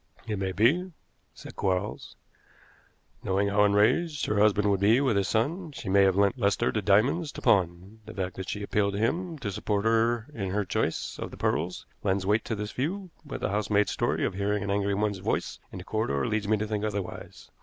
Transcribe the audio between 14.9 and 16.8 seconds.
woman's voice in the corridor leads me to